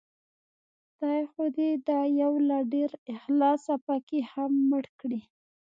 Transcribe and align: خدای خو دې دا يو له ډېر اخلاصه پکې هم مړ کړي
خدای 0.93 1.23
خو 1.31 1.43
دې 1.57 1.69
دا 1.89 1.99
يو 2.21 2.33
له 2.49 2.57
ډېر 2.73 2.91
اخلاصه 3.15 3.73
پکې 3.85 4.19
هم 4.31 4.51
مړ 4.69 4.85
کړي 4.99 5.21